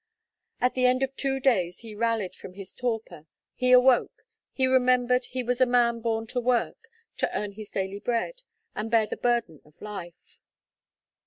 [0.59, 5.25] At the end of two days he rallied from his torpor; he awoke, he remembered
[5.25, 8.41] he was a man born to work, to earn his daily bread,
[8.73, 10.39] and bear the burden of life.